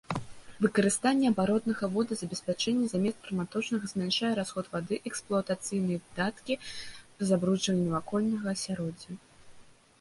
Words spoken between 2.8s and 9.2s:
замест праматочнага змяншае расход вады, эксплуатацыйныя выдаткі, забруджванне навакольнага асяроддзя.